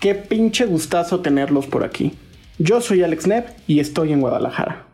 Qué 0.00 0.14
pinche 0.14 0.64
gustazo 0.64 1.18
tenerlos 1.22 1.66
por 1.66 1.82
aquí. 1.82 2.12
Yo 2.60 2.80
soy 2.80 3.02
Alex 3.02 3.26
Nepp 3.26 3.48
y 3.66 3.80
estoy 3.80 4.12
en 4.12 4.20
Guadalajara. 4.20 4.84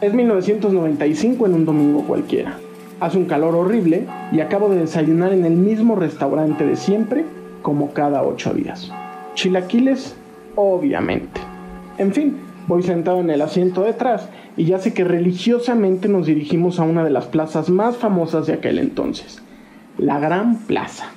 Es 0.00 0.14
1995 0.14 1.44
en 1.44 1.52
un 1.52 1.66
domingo 1.66 2.04
cualquiera. 2.06 2.56
Hace 2.98 3.18
un 3.18 3.26
calor 3.26 3.54
horrible 3.54 4.06
y 4.32 4.40
acabo 4.40 4.70
de 4.70 4.78
desayunar 4.78 5.34
en 5.34 5.44
el 5.44 5.52
mismo 5.52 5.96
restaurante 5.96 6.64
de 6.64 6.76
siempre 6.76 7.26
como 7.60 7.92
cada 7.92 8.22
ocho 8.22 8.54
días. 8.54 8.90
Chilaquiles, 9.34 10.16
obviamente. 10.56 11.42
En 11.98 12.14
fin, 12.14 12.38
voy 12.68 12.82
sentado 12.82 13.20
en 13.20 13.28
el 13.28 13.42
asiento 13.42 13.82
detrás 13.82 14.30
y 14.56 14.64
ya 14.64 14.78
sé 14.78 14.94
que 14.94 15.04
religiosamente 15.04 16.08
nos 16.08 16.24
dirigimos 16.24 16.80
a 16.80 16.84
una 16.84 17.04
de 17.04 17.10
las 17.10 17.26
plazas 17.26 17.68
más 17.68 17.98
famosas 17.98 18.46
de 18.46 18.54
aquel 18.54 18.78
entonces, 18.78 19.42
la 19.98 20.18
Gran 20.18 20.56
Plaza. 20.60 21.12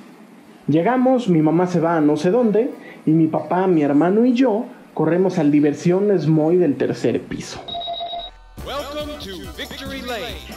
Llegamos, 0.66 1.28
mi 1.28 1.42
mamá 1.42 1.66
se 1.66 1.78
va 1.78 1.96
a 1.96 2.00
no 2.00 2.16
sé 2.16 2.30
dónde 2.30 2.70
y 3.04 3.10
mi 3.10 3.26
papá, 3.26 3.66
mi 3.66 3.82
hermano 3.82 4.24
y 4.24 4.32
yo 4.32 4.64
corremos 4.94 5.38
al 5.38 5.50
diversión 5.50 6.08
Smoy 6.18 6.56
del 6.56 6.76
tercer 6.76 7.20
piso. 7.20 7.60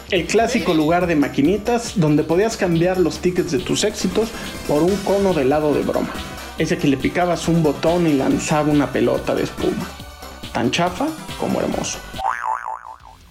El 0.10 0.26
clásico 0.26 0.74
lugar 0.74 1.08
de 1.08 1.18
maquinitas 1.18 2.00
donde 2.00 2.24
podías 2.24 2.56
cambiar 2.56 2.98
los 3.00 3.20
tickets 3.20 3.52
de 3.52 3.60
tus 3.60 3.84
éxitos 3.84 4.30
por 4.68 4.82
un 4.82 4.96
cono 4.98 5.34
de 5.34 5.42
helado 5.42 5.74
de 5.74 5.82
broma. 5.82 6.14
Ese 6.58 6.78
que 6.78 6.88
le 6.88 6.96
picabas 6.96 7.50
un 7.50 7.62
botón 7.62 8.08
y 8.08 8.14
lanzaba 8.14 8.72
una 8.72 8.92
pelota 8.92 9.36
de 9.36 9.44
espuma. 9.44 9.90
Tan 10.54 10.72
chafa 10.72 11.08
como 11.38 11.60
hermoso. 11.60 12.00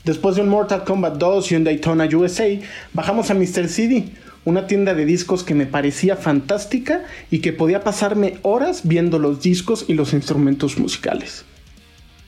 Después 0.05 0.37
de 0.37 0.43
un 0.43 0.48
Mortal 0.51 0.84
Kombat 0.84 1.15
2 1.15 1.51
y 1.51 1.56
un 1.56 1.65
Daytona 1.65 2.06
USA, 2.15 2.45
bajamos 2.93 3.31
a 3.31 3.34
Mr. 3.34 3.67
CD, 3.69 4.05
una 4.46 4.68
tienda 4.68 4.95
de 4.95 5.05
discos 5.05 5.42
que 5.42 5.55
me 5.55 5.66
parecía 5.66 6.16
fantástica 6.16 7.05
y 7.30 7.41
que 7.41 7.52
podía 7.52 7.82
pasarme 7.82 8.38
horas 8.42 8.83
viendo 8.84 9.19
los 9.19 9.42
discos 9.42 9.84
y 9.88 9.94
los 9.94 10.14
instrumentos 10.14 10.78
musicales. 10.78 11.44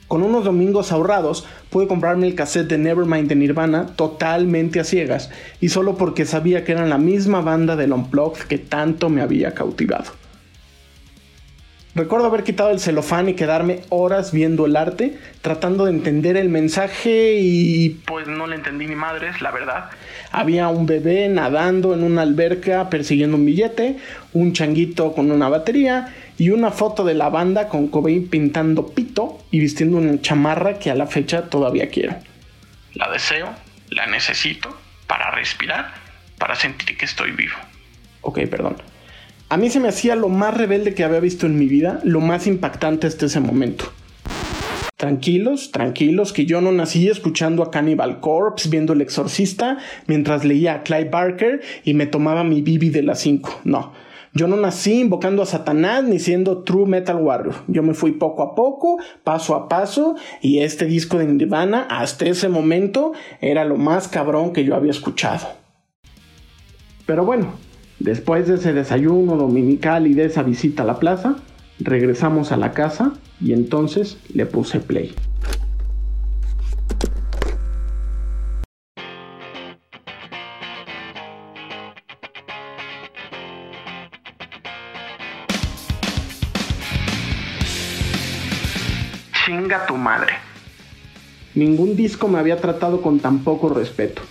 Con 0.09 0.23
unos 0.23 0.43
domingos 0.43 0.91
ahorrados 0.91 1.45
pude 1.69 1.87
comprarme 1.87 2.27
el 2.27 2.35
cassette 2.35 2.67
de 2.67 2.77
Nevermind 2.77 3.29
de 3.29 3.35
Nirvana 3.35 3.95
totalmente 3.95 4.81
a 4.81 4.83
ciegas 4.83 5.29
y 5.61 5.69
solo 5.69 5.95
porque 5.97 6.25
sabía 6.25 6.65
que 6.65 6.73
eran 6.73 6.89
la 6.89 6.97
misma 6.97 7.39
banda 7.39 7.77
del 7.77 7.93
Unplugged 7.93 8.43
que 8.43 8.57
tanto 8.57 9.09
me 9.09 9.21
había 9.21 9.53
cautivado. 9.53 10.11
Recuerdo 11.99 12.27
haber 12.27 12.45
quitado 12.45 12.69
el 12.69 12.79
celofán 12.79 13.27
y 13.27 13.33
quedarme 13.33 13.81
horas 13.89 14.31
viendo 14.31 14.65
el 14.65 14.77
arte, 14.77 15.19
tratando 15.41 15.83
de 15.83 15.91
entender 15.91 16.37
el 16.37 16.47
mensaje 16.47 17.33
y 17.41 17.89
pues 17.89 18.25
no 18.25 18.47
le 18.47 18.55
entendí 18.55 18.87
ni 18.87 18.95
madres, 18.95 19.41
la 19.41 19.51
verdad. 19.51 19.89
Había 20.31 20.69
un 20.69 20.85
bebé 20.85 21.27
nadando 21.27 21.93
en 21.93 22.05
una 22.05 22.21
alberca 22.21 22.89
persiguiendo 22.89 23.35
un 23.35 23.45
billete, 23.45 23.97
un 24.31 24.53
changuito 24.53 25.11
con 25.11 25.29
una 25.29 25.49
batería 25.49 26.15
y 26.37 26.51
una 26.51 26.71
foto 26.71 27.03
de 27.03 27.15
la 27.15 27.27
banda 27.27 27.67
con 27.67 27.89
Cobain 27.89 28.29
pintando 28.29 28.87
pito 28.87 29.37
y 29.51 29.59
vistiendo 29.59 29.97
una 29.97 30.21
chamarra 30.21 30.79
que 30.79 30.89
a 30.91 30.95
la 30.95 31.05
fecha 31.05 31.49
todavía 31.49 31.89
quiero. 31.89 32.15
La 32.93 33.11
deseo, 33.11 33.49
la 33.89 34.05
necesito 34.05 34.73
para 35.05 35.31
respirar, 35.31 35.91
para 36.37 36.55
sentir 36.55 36.97
que 36.97 37.03
estoy 37.03 37.31
vivo. 37.31 37.55
Ok, 38.21 38.39
perdón. 38.49 38.77
A 39.51 39.57
mí 39.57 39.71
se 39.71 39.79
me 39.79 39.87
hacía 39.87 40.15
lo 40.15 40.29
más 40.29 40.55
rebelde 40.55 40.93
que 40.93 41.03
había 41.03 41.19
visto 41.19 41.47
en 41.47 41.57
mi 41.57 41.65
vida, 41.65 42.01
lo 42.03 42.21
más 42.21 42.45
impactante 42.45 43.07
hasta 43.07 43.25
ese 43.25 43.39
momento. 43.39 43.85
Tranquilos, 44.95 45.71
tranquilos, 45.71 46.33
que 46.33 46.45
yo 46.45 46.61
no 46.61 46.71
nací 46.71 47.07
escuchando 47.07 47.63
a 47.63 47.71
Cannibal 47.71 48.19
Corpse, 48.19 48.69
viendo 48.69 48.93
El 48.93 49.01
Exorcista, 49.01 49.79
mientras 50.05 50.45
leía 50.45 50.75
a 50.75 50.83
Clive 50.83 51.09
Barker 51.09 51.61
y 51.83 51.95
me 51.95 52.05
tomaba 52.05 52.43
mi 52.43 52.61
bibi 52.61 52.91
de 52.91 53.01
las 53.01 53.21
5. 53.21 53.61
No, 53.63 53.91
yo 54.33 54.47
no 54.47 54.55
nací 54.55 54.99
invocando 54.99 55.41
a 55.41 55.47
Satanás 55.47 56.03
ni 56.03 56.19
siendo 56.19 56.61
True 56.61 56.85
Metal 56.85 57.15
Warrior. 57.15 57.55
Yo 57.67 57.81
me 57.81 57.95
fui 57.95 58.11
poco 58.11 58.43
a 58.43 58.53
poco, 58.53 58.99
paso 59.23 59.55
a 59.55 59.67
paso, 59.67 60.15
y 60.43 60.59
este 60.59 60.85
disco 60.85 61.17
de 61.17 61.25
Nirvana, 61.25 61.87
hasta 61.89 62.25
ese 62.25 62.49
momento, 62.49 63.13
era 63.41 63.65
lo 63.65 63.77
más 63.77 64.07
cabrón 64.07 64.53
que 64.53 64.63
yo 64.63 64.75
había 64.75 64.91
escuchado. 64.91 65.47
Pero 67.07 67.25
bueno, 67.25 67.53
Después 67.99 68.47
de 68.47 68.55
ese 68.55 68.71
desayuno 68.71 69.35
dominical 69.35 70.07
y 70.07 70.13
de 70.13 70.23
esa 70.23 70.41
visita 70.41 70.83
a 70.83 70.85
la 70.85 70.99
plaza, 70.99 71.35
regresamos 71.79 72.53
a 72.53 72.57
la 72.57 72.71
casa 72.71 73.11
y 73.41 73.51
entonces 73.51 74.17
le 74.33 74.45
puse 74.45 74.79
play. 74.79 75.13
Chinga 89.45 89.85
tu 89.87 89.97
madre. 89.97 90.33
Ningún 91.53 91.97
disco 91.97 92.29
me 92.29 92.39
había 92.39 92.61
tratado 92.61 93.01
con 93.01 93.19
tan 93.19 93.39
poco 93.39 93.67
respeto 93.67 94.21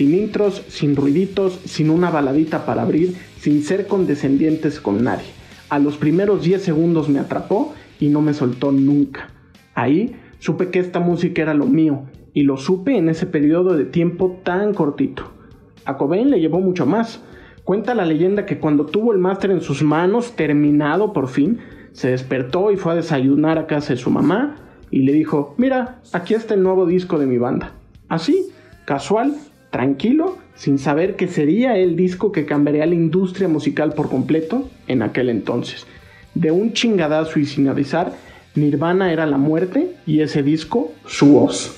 sin 0.00 0.14
intros, 0.14 0.64
sin 0.68 0.96
ruiditos, 0.96 1.60
sin 1.66 1.90
una 1.90 2.08
baladita 2.10 2.64
para 2.64 2.80
abrir, 2.80 3.16
sin 3.36 3.62
ser 3.62 3.86
condescendientes 3.86 4.80
con 4.80 5.04
nadie. 5.04 5.26
A 5.68 5.78
los 5.78 5.98
primeros 5.98 6.42
10 6.42 6.62
segundos 6.62 7.10
me 7.10 7.18
atrapó 7.18 7.74
y 7.98 8.08
no 8.08 8.22
me 8.22 8.32
soltó 8.32 8.72
nunca. 8.72 9.28
Ahí 9.74 10.16
supe 10.38 10.70
que 10.70 10.78
esta 10.78 11.00
música 11.00 11.42
era 11.42 11.52
lo 11.52 11.66
mío 11.66 12.04
y 12.32 12.44
lo 12.44 12.56
supe 12.56 12.96
en 12.96 13.10
ese 13.10 13.26
periodo 13.26 13.76
de 13.76 13.84
tiempo 13.84 14.40
tan 14.42 14.72
cortito. 14.72 15.32
A 15.84 15.98
Cobain 15.98 16.30
le 16.30 16.40
llevó 16.40 16.60
mucho 16.60 16.86
más. 16.86 17.22
Cuenta 17.64 17.94
la 17.94 18.06
leyenda 18.06 18.46
que 18.46 18.58
cuando 18.58 18.86
tuvo 18.86 19.12
el 19.12 19.18
máster 19.18 19.50
en 19.50 19.60
sus 19.60 19.82
manos, 19.82 20.32
terminado 20.32 21.12
por 21.12 21.28
fin, 21.28 21.58
se 21.92 22.08
despertó 22.08 22.72
y 22.72 22.78
fue 22.78 22.92
a 22.92 22.96
desayunar 22.96 23.58
a 23.58 23.66
casa 23.66 23.92
de 23.92 23.98
su 23.98 24.10
mamá 24.10 24.56
y 24.90 25.02
le 25.02 25.12
dijo, 25.12 25.54
mira, 25.58 26.00
aquí 26.14 26.32
está 26.32 26.54
el 26.54 26.62
nuevo 26.62 26.86
disco 26.86 27.18
de 27.18 27.26
mi 27.26 27.36
banda. 27.36 27.74
Así, 28.08 28.48
casual, 28.86 29.34
tranquilo, 29.70 30.38
sin 30.54 30.78
saber 30.78 31.16
que 31.16 31.28
sería 31.28 31.76
el 31.76 31.96
disco 31.96 32.32
que 32.32 32.44
cambiaría 32.44 32.86
la 32.86 32.94
industria 32.94 33.48
musical 33.48 33.94
por 33.94 34.08
completo 34.10 34.68
en 34.88 35.02
aquel 35.02 35.30
entonces. 35.30 35.86
De 36.34 36.50
un 36.50 36.72
chingadazo 36.72 37.38
y 37.38 37.46
sin 37.46 37.68
avisar, 37.68 38.12
Nirvana 38.54 39.12
era 39.12 39.26
la 39.26 39.38
muerte 39.38 39.96
y 40.06 40.20
ese 40.20 40.42
disco 40.42 40.92
su 41.06 41.32
voz. 41.32 41.76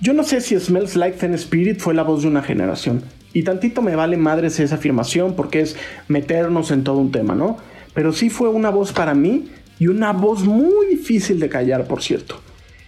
Yo 0.00 0.14
no 0.14 0.24
sé 0.24 0.40
si 0.40 0.58
Smells 0.58 0.96
Like 0.96 1.18
Teen 1.18 1.34
Spirit 1.34 1.78
fue 1.78 1.92
la 1.92 2.02
voz 2.02 2.22
de 2.22 2.28
una 2.28 2.42
generación. 2.42 3.02
Y 3.34 3.42
tantito 3.42 3.82
me 3.82 3.94
vale 3.94 4.16
madres 4.16 4.58
esa 4.58 4.76
afirmación 4.76 5.36
porque 5.36 5.60
es 5.60 5.76
meternos 6.08 6.70
en 6.70 6.84
todo 6.84 6.96
un 6.96 7.12
tema, 7.12 7.34
¿no? 7.34 7.58
Pero 7.92 8.12
sí 8.12 8.30
fue 8.30 8.48
una 8.48 8.70
voz 8.70 8.92
para 8.92 9.14
mí 9.14 9.50
y 9.80 9.88
una 9.88 10.12
voz 10.12 10.44
muy 10.44 10.86
difícil 10.86 11.40
de 11.40 11.48
callar, 11.48 11.88
por 11.88 12.02
cierto. 12.02 12.36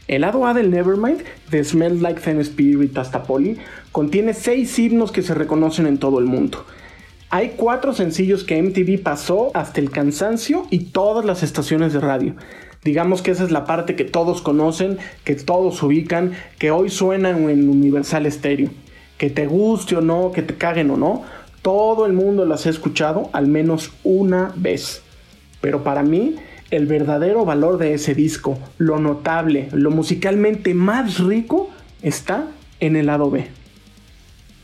El 0.07 0.21
lado 0.21 0.47
A 0.47 0.53
del 0.53 0.71
Nevermind, 0.71 1.23
de 1.51 1.65
Smells 1.65 2.03
Like 2.03 2.21
Teen 2.21 2.39
Spirit 2.41 2.97
hasta 2.99 3.23
Polly, 3.23 3.57
contiene 3.91 4.35
seis 4.35 4.79
himnos 4.79 5.11
que 5.11 5.23
se 5.23 5.35
reconocen 5.35 5.87
en 5.87 5.99
todo 5.99 6.19
el 6.19 6.27
mundo. 6.27 6.67
Hay 7.31 7.55
cuatro 7.57 7.95
sencillos 7.95 8.45
que 8.45 8.63
MTV 8.63 9.03
pasó 9.03 9.51
hasta 9.55 9.81
el 9.81 9.91
cansancio 9.91 10.67
y 10.69 10.81
todas 10.91 11.25
las 11.25 11.43
estaciones 11.43 11.95
de 11.95 12.01
radio. 12.01 12.35
Digamos 12.85 13.23
que 13.23 13.31
esa 13.31 13.45
es 13.45 13.51
la 13.51 13.65
parte 13.65 13.97
que 13.97 14.05
todos 14.05 14.43
conocen, 14.43 14.99
que 15.25 15.35
todos 15.35 15.83
ubican, 15.83 16.33
que 16.59 16.73
hoy 16.73 16.91
suenan 16.91 17.49
en 17.49 17.71
Universal 17.71 18.31
Stereo. 18.31 18.69
Que 19.17 19.31
te 19.31 19.47
guste 19.47 19.97
o 19.97 20.03
no, 20.03 20.31
que 20.33 20.43
te 20.43 20.57
caguen 20.57 20.91
o 20.91 20.99
no, 20.99 21.23
todo 21.63 22.05
el 22.05 22.13
mundo 22.13 22.45
las 22.45 22.67
ha 22.67 22.71
escuchado 22.71 23.31
al 23.33 23.47
menos 23.47 23.93
una 24.05 24.53
vez. 24.57 25.01
Pero 25.63 25.85
para 25.85 26.03
mí, 26.03 26.37
el 26.73 26.87
verdadero 26.87 27.45
valor 27.45 27.77
de 27.77 27.93
ese 27.93 28.15
disco, 28.15 28.59
lo 28.79 28.99
notable, 28.99 29.69
lo 29.73 29.91
musicalmente 29.91 30.73
más 30.73 31.19
rico, 31.21 31.71
está 32.03 32.49
en 32.81 32.97
el 32.97 33.07
lado 33.07 33.31
B. 33.31 33.47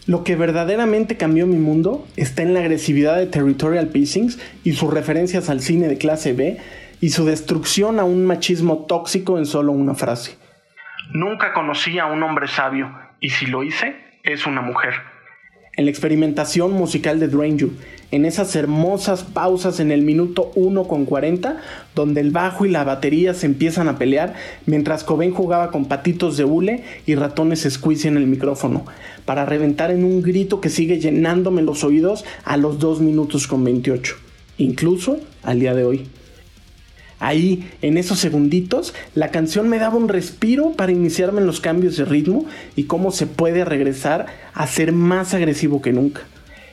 Lo 0.06 0.24
que 0.24 0.34
verdaderamente 0.34 1.18
cambió 1.18 1.46
mi 1.46 1.58
mundo 1.58 2.08
está 2.16 2.42
en 2.42 2.54
la 2.54 2.60
agresividad 2.60 3.18
de 3.18 3.26
Territorial 3.26 3.88
Pissings 3.88 4.38
y 4.64 4.72
sus 4.72 4.92
referencias 4.92 5.50
al 5.50 5.60
cine 5.60 5.86
de 5.86 5.98
clase 5.98 6.32
B 6.32 6.56
y 7.02 7.10
su 7.10 7.26
destrucción 7.26 8.00
a 8.00 8.04
un 8.04 8.24
machismo 8.24 8.86
tóxico 8.86 9.36
en 9.36 9.44
solo 9.44 9.72
una 9.72 9.94
frase. 9.94 10.38
Nunca 11.12 11.52
conocí 11.52 11.98
a 11.98 12.06
un 12.06 12.22
hombre 12.22 12.48
sabio 12.48 12.90
y 13.20 13.28
si 13.28 13.46
lo 13.46 13.62
hice, 13.62 13.96
es 14.22 14.46
una 14.46 14.62
mujer 14.62 14.94
en 15.78 15.84
la 15.84 15.92
experimentación 15.92 16.72
musical 16.72 17.20
de 17.20 17.28
Drain 17.28 17.70
en 18.10 18.24
esas 18.24 18.56
hermosas 18.56 19.22
pausas 19.22 19.78
en 19.78 19.92
el 19.92 20.02
minuto 20.02 20.50
1 20.56 20.88
con 20.88 21.04
40, 21.04 21.60
donde 21.94 22.20
el 22.20 22.32
bajo 22.32 22.66
y 22.66 22.70
la 22.70 22.82
batería 22.82 23.32
se 23.32 23.46
empiezan 23.46 23.86
a 23.86 23.96
pelear, 23.96 24.34
mientras 24.66 25.04
Cobain 25.04 25.32
jugaba 25.32 25.70
con 25.70 25.84
patitos 25.84 26.36
de 26.36 26.44
hule 26.44 26.82
y 27.06 27.14
ratones 27.14 27.66
squeezy 27.70 28.08
en 28.08 28.16
el 28.16 28.26
micrófono, 28.26 28.86
para 29.24 29.46
reventar 29.46 29.92
en 29.92 30.02
un 30.02 30.20
grito 30.20 30.60
que 30.60 30.68
sigue 30.68 30.98
llenándome 30.98 31.62
los 31.62 31.84
oídos 31.84 32.24
a 32.44 32.56
los 32.56 32.80
2 32.80 33.00
minutos 33.00 33.46
con 33.46 33.62
28, 33.62 34.16
incluso 34.58 35.20
al 35.44 35.60
día 35.60 35.74
de 35.74 35.84
hoy. 35.84 36.08
Ahí, 37.20 37.68
en 37.82 37.98
esos 37.98 38.20
segunditos, 38.20 38.94
la 39.14 39.30
canción 39.30 39.68
me 39.68 39.78
daba 39.78 39.96
un 39.96 40.08
respiro 40.08 40.72
para 40.72 40.92
iniciarme 40.92 41.40
en 41.40 41.46
los 41.46 41.60
cambios 41.60 41.96
de 41.96 42.04
ritmo 42.04 42.46
y 42.76 42.84
cómo 42.84 43.10
se 43.10 43.26
puede 43.26 43.64
regresar 43.64 44.26
a 44.54 44.66
ser 44.66 44.92
más 44.92 45.34
agresivo 45.34 45.82
que 45.82 45.92
nunca. 45.92 46.22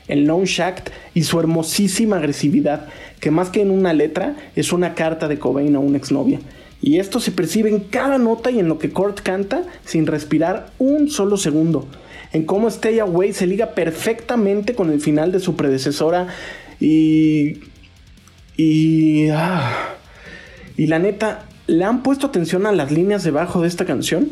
El 0.08 0.26
Lone 0.26 0.46
Shact 0.46 0.90
y 1.16 1.24
su 1.24 1.40
hermosísima 1.40 2.18
agresividad, 2.18 2.88
que 3.20 3.32
más 3.32 3.50
que 3.50 3.62
en 3.62 3.72
una 3.72 3.94
letra, 3.94 4.36
es 4.56 4.72
una 4.72 4.94
carta 4.94 5.28
de 5.28 5.40
Cobain 5.40 5.76
a 5.76 5.80
una 5.80 5.98
exnovia. 5.98 6.40
Y 6.80 7.00
esto 7.00 7.20
se 7.20 7.32
percibe 7.32 7.70
en 7.70 7.80
cada 7.80 8.20
nota 8.20 8.52
y 8.52 8.60
en 8.60 8.68
lo 8.68 8.78
que 8.78 8.92
Kurt 8.92 9.22
canta 9.22 9.64
sin 9.84 10.06
respirar 10.06 10.72
un 10.78 11.10
solo 11.10 11.38
segundo. 11.38 11.88
En 12.34 12.46
cómo 12.46 12.68
Stay 12.68 13.00
Away 13.00 13.34
se 13.34 13.48
liga 13.48 13.72
perfectamente 13.72 14.76
con 14.76 14.92
el 14.92 15.02
final 15.02 15.32
de 15.32 15.40
su 15.40 15.56
predecesora 15.56 16.28
y... 16.80 17.62
Y... 18.58 19.30
Ah, 19.30 19.95
y 20.78 20.88
la 20.88 21.00
neta, 21.00 21.46
¿le 21.68 21.86
han 21.86 22.04
puesto 22.04 22.28
atención 22.28 22.66
a 22.66 22.74
las 22.74 22.92
líneas 22.92 23.24
debajo 23.24 23.62
de 23.62 23.68
esta 23.68 23.86
canción? 23.86 24.32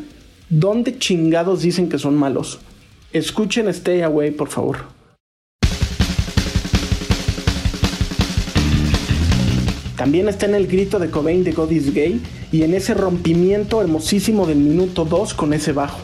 ¿Dónde 0.50 0.98
chingados 0.98 1.62
dicen 1.62 1.88
que 1.88 1.98
son 1.98 2.16
malos? 2.16 2.60
Escuchen 3.14 3.70
Stay 3.70 4.02
Away, 4.02 4.32
por 4.32 4.50
favor. 4.50 4.80
También 9.96 10.28
está 10.28 10.48
en 10.48 10.56
el 10.56 10.68
grito 10.68 11.00
de 11.00 11.10
Cobain 11.10 11.46
de 11.46 11.54
God 11.54 11.72
is 11.72 11.94
Gay 11.94 12.22
y 12.52 12.64
en 12.64 12.74
ese 12.74 12.94
rompimiento 12.94 13.80
hermosísimo 13.80 14.46
del 14.46 14.58
minuto 14.58 15.06
2 15.06 15.34
con 15.36 15.54
ese 15.54 15.72
bajo. 15.72 16.02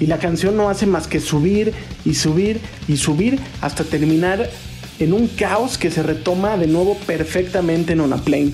Y 0.00 0.06
la 0.06 0.18
canción 0.18 0.56
no 0.56 0.70
hace 0.70 0.86
más 0.86 1.06
que 1.06 1.20
subir 1.20 1.74
y 2.06 2.14
subir 2.14 2.60
y 2.88 2.96
subir 2.96 3.38
hasta 3.60 3.84
terminar 3.84 4.48
en 4.98 5.12
un 5.12 5.28
caos 5.28 5.76
que 5.76 5.90
se 5.90 6.02
retoma 6.02 6.56
de 6.56 6.66
nuevo 6.66 6.96
perfectamente 7.06 7.92
en 7.92 8.00
una 8.00 8.16
plane 8.16 8.52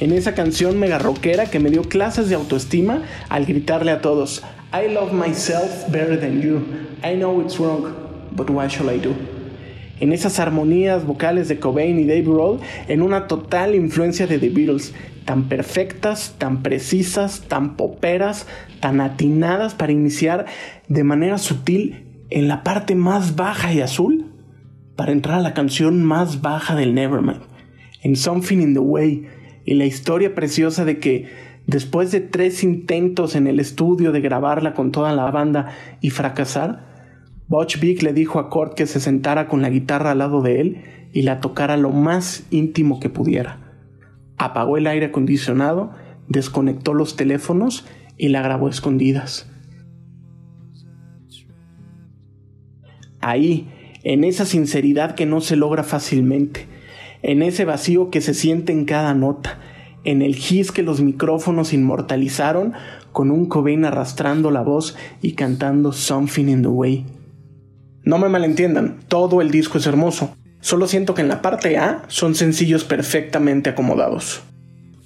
en 0.00 0.12
esa 0.12 0.34
canción 0.34 0.78
mega 0.78 0.98
rockera 0.98 1.46
que 1.46 1.58
me 1.58 1.70
dio 1.70 1.82
clases 1.82 2.28
de 2.28 2.34
autoestima 2.34 3.02
al 3.28 3.46
gritarle 3.46 3.90
a 3.90 4.00
todos, 4.00 4.42
I 4.72 4.92
love 4.92 5.12
myself 5.12 5.88
better 5.90 6.18
than 6.18 6.42
you. 6.42 6.60
I 7.02 7.16
know 7.16 7.40
it's 7.40 7.58
wrong, 7.58 7.94
but 8.32 8.50
what 8.50 8.68
shall 8.68 8.94
I 8.94 8.98
do? 8.98 9.14
En 9.98 10.12
esas 10.12 10.38
armonías 10.38 11.06
vocales 11.06 11.48
de 11.48 11.58
Cobain 11.58 11.98
y 11.98 12.04
Dave 12.04 12.22
Grohl, 12.22 12.60
en 12.88 13.00
una 13.00 13.26
total 13.26 13.74
influencia 13.74 14.26
de 14.26 14.38
The 14.38 14.50
Beatles, 14.50 14.92
tan 15.24 15.48
perfectas, 15.48 16.34
tan 16.36 16.62
precisas, 16.62 17.44
tan 17.48 17.76
poperas, 17.76 18.46
tan 18.80 19.00
atinadas 19.00 19.74
para 19.74 19.92
iniciar 19.92 20.44
de 20.88 21.04
manera 21.04 21.38
sutil 21.38 22.04
en 22.28 22.48
la 22.48 22.62
parte 22.62 22.94
más 22.94 23.36
baja 23.36 23.72
y 23.72 23.80
azul, 23.80 24.26
para 24.96 25.12
entrar 25.12 25.38
a 25.38 25.42
la 25.42 25.54
canción 25.54 26.02
más 26.02 26.42
baja 26.42 26.74
del 26.74 26.94
Nevermind, 26.94 27.40
en 28.02 28.16
Something 28.16 28.58
in 28.58 28.74
the 28.74 28.80
Way, 28.80 29.28
y 29.66 29.74
la 29.74 29.84
historia 29.84 30.34
preciosa 30.34 30.84
de 30.84 30.98
que 30.98 31.28
después 31.66 32.12
de 32.12 32.20
tres 32.20 32.62
intentos 32.62 33.34
en 33.34 33.48
el 33.48 33.58
estudio 33.58 34.12
de 34.12 34.20
grabarla 34.20 34.72
con 34.72 34.92
toda 34.92 35.12
la 35.12 35.28
banda 35.30 35.74
y 36.00 36.10
fracasar, 36.10 36.86
Butch 37.48 37.80
Vig 37.80 38.02
le 38.02 38.12
dijo 38.12 38.38
a 38.38 38.48
Kurt 38.48 38.74
que 38.74 38.86
se 38.86 39.00
sentara 39.00 39.48
con 39.48 39.62
la 39.62 39.68
guitarra 39.68 40.12
al 40.12 40.18
lado 40.18 40.40
de 40.40 40.60
él 40.60 40.84
y 41.12 41.22
la 41.22 41.40
tocara 41.40 41.76
lo 41.76 41.90
más 41.90 42.46
íntimo 42.50 43.00
que 43.00 43.10
pudiera. 43.10 43.58
Apagó 44.38 44.76
el 44.76 44.86
aire 44.86 45.06
acondicionado, 45.06 45.90
desconectó 46.28 46.94
los 46.94 47.16
teléfonos 47.16 47.86
y 48.16 48.28
la 48.28 48.42
grabó 48.42 48.68
escondidas. 48.68 49.50
Ahí, 53.20 53.68
en 54.04 54.22
esa 54.22 54.44
sinceridad 54.44 55.16
que 55.16 55.26
no 55.26 55.40
se 55.40 55.56
logra 55.56 55.82
fácilmente, 55.82 56.68
en 57.22 57.42
ese 57.42 57.64
vacío 57.64 58.10
que 58.10 58.20
se 58.20 58.34
siente 58.34 58.72
en 58.72 58.84
cada 58.84 59.14
nota, 59.14 59.58
en 60.04 60.22
el 60.22 60.36
gis 60.36 60.70
que 60.70 60.82
los 60.82 61.00
micrófonos 61.00 61.72
inmortalizaron 61.72 62.74
con 63.12 63.30
un 63.30 63.46
Cobain 63.46 63.84
arrastrando 63.84 64.50
la 64.50 64.62
voz 64.62 64.96
y 65.22 65.32
cantando 65.32 65.92
Something 65.92 66.46
in 66.46 66.62
the 66.62 66.68
Way. 66.68 67.04
No 68.04 68.18
me 68.18 68.28
malentiendan, 68.28 69.00
todo 69.08 69.40
el 69.40 69.50
disco 69.50 69.78
es 69.78 69.86
hermoso, 69.86 70.36
solo 70.60 70.86
siento 70.86 71.14
que 71.14 71.22
en 71.22 71.28
la 71.28 71.42
parte 71.42 71.76
A 71.76 72.04
son 72.06 72.34
sencillos 72.34 72.84
perfectamente 72.84 73.70
acomodados. 73.70 74.42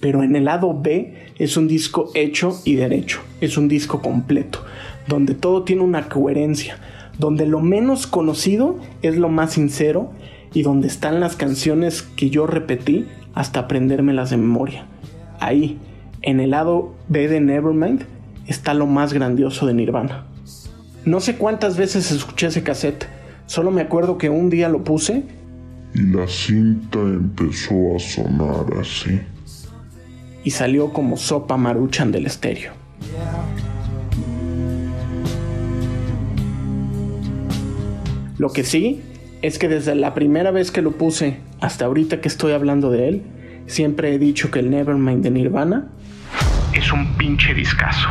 Pero 0.00 0.22
en 0.22 0.36
el 0.36 0.46
lado 0.46 0.78
B 0.78 1.14
es 1.38 1.56
un 1.56 1.68
disco 1.68 2.10
hecho 2.14 2.60
y 2.64 2.74
derecho, 2.74 3.20
es 3.40 3.56
un 3.56 3.68
disco 3.68 4.02
completo, 4.02 4.64
donde 5.06 5.34
todo 5.34 5.62
tiene 5.62 5.82
una 5.82 6.08
coherencia, 6.08 6.78
donde 7.18 7.46
lo 7.46 7.60
menos 7.60 8.06
conocido 8.06 8.78
es 9.02 9.16
lo 9.16 9.28
más 9.28 9.52
sincero 9.52 10.12
y 10.52 10.62
donde 10.62 10.88
están 10.88 11.20
las 11.20 11.36
canciones 11.36 12.02
que 12.02 12.30
yo 12.30 12.46
repetí 12.46 13.06
hasta 13.34 13.60
aprendérmelas 13.60 14.30
de 14.30 14.36
memoria. 14.36 14.86
Ahí, 15.38 15.78
en 16.22 16.40
el 16.40 16.50
lado 16.50 16.94
B 17.08 17.28
de 17.28 17.40
Nevermind, 17.40 18.04
está 18.46 18.74
lo 18.74 18.86
más 18.86 19.12
grandioso 19.12 19.66
de 19.66 19.74
Nirvana. 19.74 20.26
No 21.04 21.20
sé 21.20 21.36
cuántas 21.36 21.76
veces 21.76 22.10
escuché 22.10 22.48
ese 22.48 22.62
cassette, 22.62 23.06
solo 23.46 23.70
me 23.70 23.82
acuerdo 23.82 24.18
que 24.18 24.28
un 24.28 24.50
día 24.50 24.68
lo 24.68 24.84
puse 24.84 25.24
y 25.94 26.02
la 26.02 26.26
cinta 26.28 26.98
empezó 26.98 27.96
a 27.96 27.98
sonar 27.98 28.66
así. 28.80 29.20
Y 30.44 30.50
salió 30.50 30.92
como 30.92 31.16
sopa 31.16 31.56
maruchan 31.56 32.12
del 32.12 32.26
estéreo. 32.26 32.72
Lo 38.38 38.50
que 38.50 38.64
sí 38.64 39.02
es 39.42 39.58
que 39.58 39.68
desde 39.68 39.94
la 39.94 40.14
primera 40.14 40.50
vez 40.50 40.70
que 40.70 40.82
lo 40.82 40.92
puse 40.92 41.38
hasta 41.60 41.86
ahorita 41.86 42.20
que 42.20 42.28
estoy 42.28 42.52
hablando 42.52 42.90
de 42.90 43.08
él, 43.08 43.22
siempre 43.66 44.14
he 44.14 44.18
dicho 44.18 44.50
que 44.50 44.58
el 44.58 44.70
Nevermind 44.70 45.22
de 45.22 45.30
Nirvana 45.30 45.88
es 46.72 46.92
un 46.92 47.16
pinche 47.16 47.54
discazo. 47.54 48.08